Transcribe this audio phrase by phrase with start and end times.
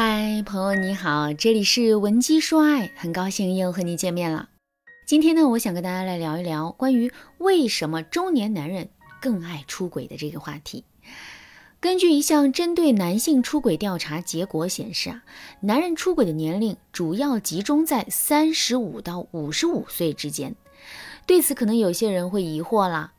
[0.00, 4.48] 嗨，朋友你好，这里是文姬说爱，很高兴又和你见面了。
[5.04, 8.90] 今天呢，我想跟大家来聊一聊关于为什么中年男人
[9.20, 10.84] 更爱出轨的这个话题。
[11.80, 15.24] 根据一项针对男性出轨调查结果显示啊，
[15.62, 20.54] 男人出轨的年龄主要集中在三十五到五十五岁之间。
[21.26, 23.14] 对此，可能有些人会疑惑啦，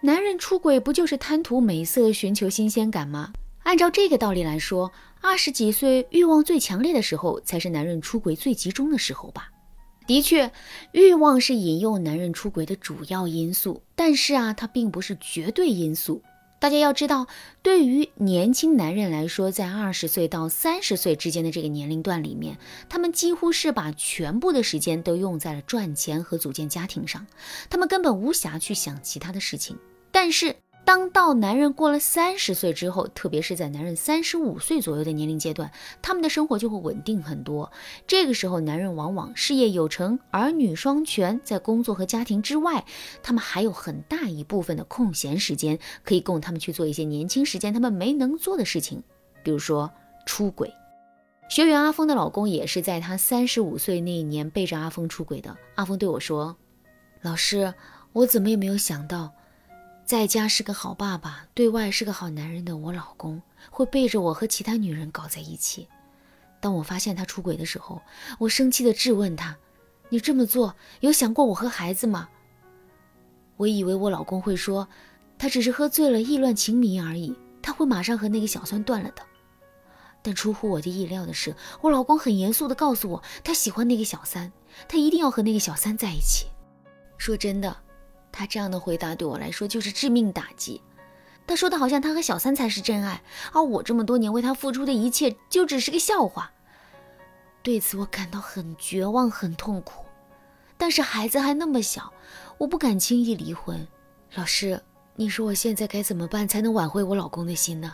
[0.00, 3.32] 男人出轨不就是贪图美色、寻求新鲜感吗？
[3.68, 4.90] 按照这个道理来说，
[5.20, 9.50] 二十几岁欲望最强烈的时候，才是男人出轨最集中的时候吧？
[10.06, 10.50] 的确，
[10.92, 16.22] 欲望是引诱男人出轨的主要因素，但是啊，它并不是绝对因素。
[16.58, 17.26] 大家要知道，
[17.60, 22.56] 对于年轻男人来说，在二十岁到三十岁之间的这个年龄段里面，
[22.88, 27.26] 他们几乎是把全部的时间都用在了赚钱和组建家庭上，
[27.68, 29.76] 他们根本无暇去想其他的事情。
[30.10, 30.56] 但是，
[30.88, 35.70] 当到男人过了三十岁之后，特别是在男人三十五岁左右的年龄阶段，
[36.00, 37.70] 他们的生活就会稳定很多。
[38.06, 42.86] 这个时候，男人往往事业有成，儿女双全，在工作和家庭之外，
[43.22, 49.02] 他们还有很大一部分的空闲时间，可以供他们去做一些年轻时间他们没能做的事情，
[49.42, 49.90] 比如说
[50.24, 50.72] 出轨。
[51.50, 55.54] 学员阿峰的老公也是在他三十五岁那一年背着阿峰出轨的。
[55.74, 56.56] 阿峰对我说
[57.20, 57.74] ：“老师，
[58.14, 59.32] 我怎么也没有想到。”
[60.08, 65.86] 在家是个好爸爸，对外是个好男人的我老公，会背着我和其他女人搞在一起。
[66.60, 68.00] 当我发现他出轨的时候，
[68.38, 69.54] 我生气地质问他
[70.08, 72.26] ：“你这么做有想过我和孩子吗？”
[73.58, 74.88] 我以为我老公会说
[75.36, 79.22] ：“他只是喝醉了，意乱情迷而已，他会马上和那个小三断了的。”
[80.24, 84.50] 但出乎我的意料的是，我老公很严肃地告诉我，他喜欢那个小三，
[84.88, 86.46] 他一定要和那个小三在一起。
[87.18, 87.76] 说真的。
[88.38, 90.80] 他这样的回答对我来说就是致命打击。
[91.44, 93.20] 他说的好像他和小三才是真爱，
[93.52, 96.52] 而我这么多年为他付出的一切就只是个笑话。
[97.64, 100.04] 对此我感到很绝望，很痛苦。
[100.76, 102.12] 但是孩子还那么小，
[102.58, 103.84] 我不敢轻易离婚。
[104.36, 104.80] 老师，
[105.16, 107.92] 你说我现在该怎么办才能挽回我老公的心呢？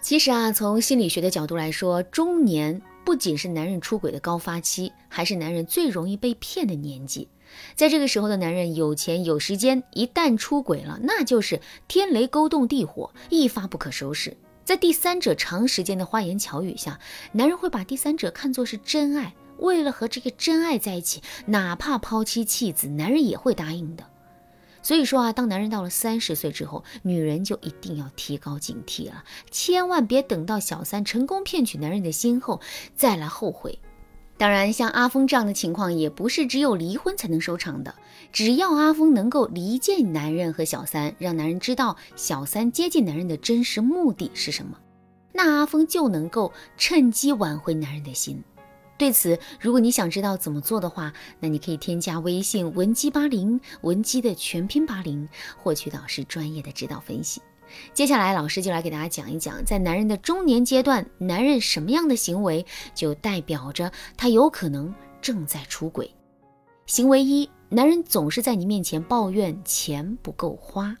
[0.00, 7.28] 其实啊，从心理学的角度来说，中年不仅是男人出轨的高发期，还是男人最容易被骗的年纪。
[7.74, 14.36] 在这个时候的男人有钱有时间，一旦出轨了，那就是天雷勾动地火，一发不可收拾。
[14.64, 16.98] 在第三者长时间的花言巧语下，
[17.32, 24.04] 男人会把第三者看作是真爱，为了和这个真爱在一起，哪怕抛妻弃子，男人也会答应的。
[24.82, 32.60] 所以说啊，当男人到了三十岁之后，女人就一定要提高警惕了，千万别等到小三成功骗取男人的心后
[32.94, 33.78] 再来后悔。
[34.38, 37.94] 当然，像阿峰这样的情况也不是只有离婚才能收场的。
[38.32, 44.78] 只要阿峰能够离间男人和小三，让男人知道小三接近男人的真实目的是什么，
[45.32, 48.42] 那阿峰就能够趁机挽回男人的心。
[48.98, 55.26] 对此，如果你想知道怎么做的话，那你可以添加微信文姬八零，文姬的全拼八零，
[55.56, 57.40] 获取导师专业的指导分析。
[57.92, 66.10] 接下来，老师就来给大家讲一讲，在男人的中年阶段，男人什么样的行为就代表着他有可能正在出轨。
[66.86, 70.96] 行为一，男人总是在你面前抱怨钱不够花。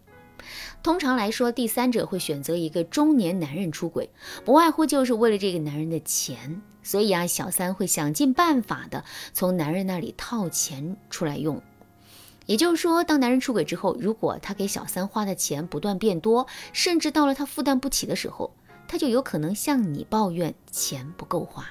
[0.82, 4.10] 通常来说，第三者会选择一个中年男人出轨，
[4.44, 6.62] 不外乎就是为了这个男人的钱。
[6.82, 11.60] 所以啊，小三会想尽办法的从男人那里套钱出来用。
[12.46, 18.54] 也就是说，当男人出轨之后，如果他给小三花的钱不断变多，甚至到了他负担不起的时候，
[18.88, 21.66] 他就有可能向你抱怨钱不够花，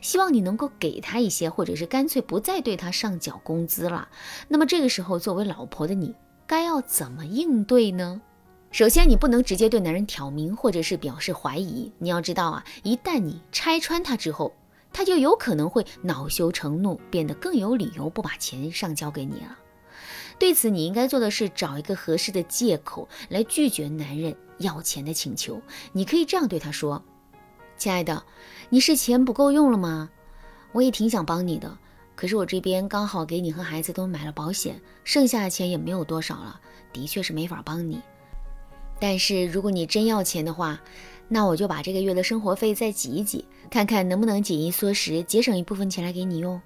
[0.00, 4.08] 希望你能够给他一些，或者是干脆不再对他上缴工资了。
[4.46, 6.14] 那么这个时候，作为老婆的你，
[6.46, 8.20] 该要怎么应对呢？
[8.70, 11.90] 首先，你不能直接对男人挑明，或者是表示怀疑。
[11.98, 14.54] 你要知道啊，一旦你拆穿他之后，
[14.92, 19.56] 他就有可能会恼羞成怒，变得更有理由不把钱上交给你了。
[20.38, 25.60] 对此，你应该做的是找一个合适的借口来拒绝男人要钱的请求。
[25.92, 27.02] 你可以这样对他说
[27.78, 28.22] ：“亲爱的，
[28.68, 30.10] 你是钱不够用了吗？
[30.72, 31.78] 我也挺想帮你的，
[32.14, 36.60] 可是我这边刚好给你和孩子都买了保险，剩下的钱也没有多少了，
[36.92, 37.98] 的确是没法帮你。
[39.00, 40.78] 但是如果你真要钱的话，
[41.28, 46.60] 那我就把这个月的生活费再挤一挤，看看能不能紧衣缩食，节省一部分钱来给你用。”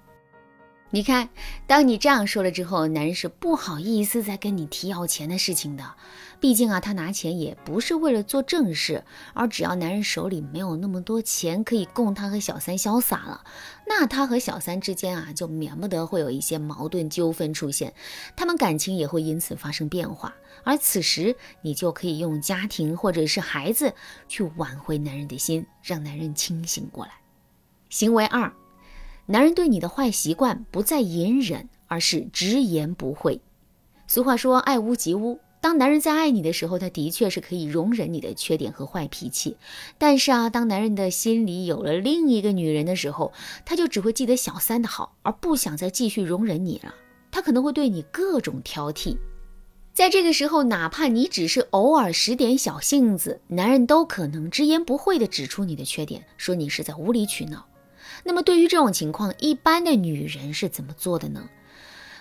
[0.93, 1.29] 你看，
[1.67, 5.95] 当你这样说了之后，男人是不好意思再跟你提要钱的事情的。
[6.41, 13.45] 毕竟啊，他拿钱也不是为了做正事，而只要男人手里没有那么多钱可以供他和小三潇洒了，
[13.87, 17.93] 那他和小三之间啊，就免不得会有一些矛盾纠纷出现，
[18.35, 20.33] 他们感情也会因此发生变化。
[20.63, 23.93] 而此时，你就可以用家庭或者是孩子
[24.27, 27.13] 去挽回男人的心，让男人清醒过来。
[27.89, 28.51] 行为二，
[29.27, 33.39] 男人对你的坏习惯不再隐忍，而是直言不讳。
[34.07, 35.39] 俗话说，爱屋及乌。
[35.61, 39.57] 当男人在爱你的时候，他的确是可以容忍你的缺点和坏脾气。
[39.99, 43.31] 但是啊，当男人的心里有了另一个女人的时候，
[43.63, 46.95] 他就只会记得小三的好，而不想再继续容忍你了。
[47.29, 49.15] 他可能会对你各种挑剔。
[49.93, 57.63] 在这个时候，哪怕你只是偶尔使点小性子，男人都可能直言不讳地指出你的缺点，说你是在无理取闹。
[58.23, 61.49] 那么，对于这种情况，一般的女人是怎么做的呢？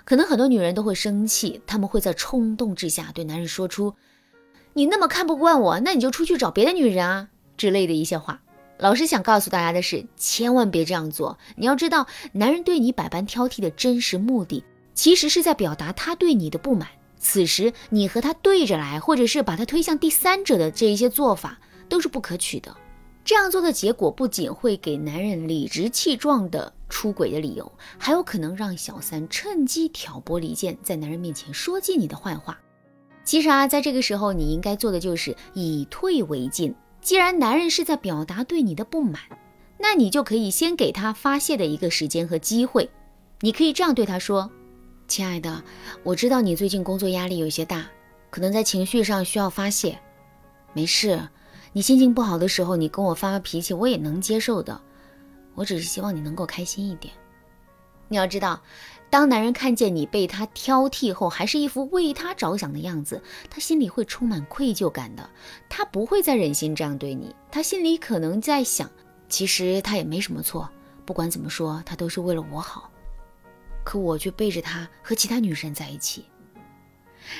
[0.05, 3.95] 可能很多女人都会生气，她们会在冲动之下对男人说出
[4.73, 8.41] “你那么看不惯我，那你就出去找别的女人啊”之类的一些话。
[8.79, 11.39] 老师想告诉大家的是，千万别这样做。
[11.57, 14.65] 你要知道，男人对你百般挑剔的真实目的，
[14.95, 16.89] 其实是在表达他对你的不满。
[17.19, 21.59] 此时你和他对着来，或者是把他推向第三者的这一些做法，
[21.91, 22.75] 都是不可取的。
[23.25, 26.72] 这样做的结果，不仅会给男人理直气壮的。
[26.93, 32.58] 出轨的理由，还有可能让小三趁机挑拨离间，在男人面前说尽你的坏话。
[33.22, 36.75] 其实啊，在这个时候，你应该做的就是以退为进。
[37.00, 39.22] 既然男人是在表达对你的不满，
[39.78, 42.90] 那你就可以先给他发泄的一个时间和机会。
[43.40, 44.50] 你可以这样对他说
[45.06, 45.62] ：“亲爱的，
[46.02, 47.87] 我知道你最近工作压力有些大，
[48.31, 49.96] 可能在情绪上需要发泄。
[50.72, 51.28] 没事，
[51.72, 54.81] 你心情不好的时候，你跟我发发脾气，我也能接受的。”
[55.55, 57.12] 我只是希望你能够开心一点。
[58.08, 58.61] 你要知道，
[59.11, 65.28] 当男人看见你被他挑剔后，还是一副为他着想的样子，他心里会充满愧疚感的。
[65.69, 67.34] 他不会再忍心这样对你。
[67.50, 68.90] 他心里可能在想，
[69.28, 70.69] 其实他也没什么错，
[71.05, 72.90] 不管怎么说，他都是为了我好。
[73.84, 76.25] 可我却背着他和其他女人在一起。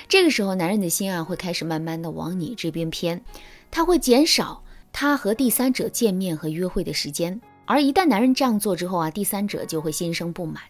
[0.09, 3.25] 这个时候，男人的心啊，会开始慢慢的往你这边偏，
[3.71, 4.63] 他会减少
[4.93, 7.41] 他和第三者见面和约会的时间。
[7.67, 10.61] 而一旦男人这样做之后啊，第三者就会心生不满，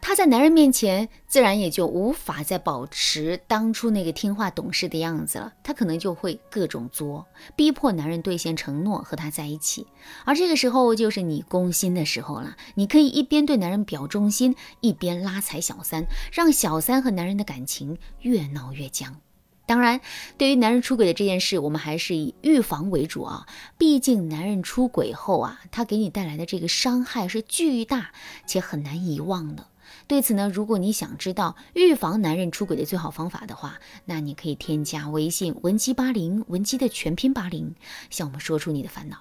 [0.00, 9.86] 他在男人面前自然也就无法再保持当初那个听话懂事的样子了，他可能就会各种作，逼迫男人兑现承诺和他在一起。
[10.24, 19.20] 而这个时候就是你攻心的时候了，你可以一边对男人表忠心，一边拉踩小三，让小三和男人的感情越闹越僵。
[19.70, 20.00] 当然，
[20.36, 23.46] 对于男人出轨的这件事，我们还是以预防为主啊。
[23.78, 28.10] 毕竟，男人出轨后啊，他给你带来的这个伤害是巨大
[28.46, 29.68] 且很难遗忘的。
[30.08, 37.72] 对此呢，如果你想知道预防男人出轨的最好方法的话，那你可以添加微信文姬八零，文姬的全拼八零，
[38.10, 39.18] 向我们说出你的烦恼。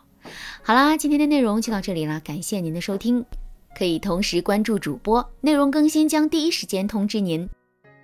[0.64, 3.24] 好啦，今天的内容就到这里啦，感谢您的收听。
[3.78, 7.48] 可以同时关注主播，内容更新将第一时间通知您。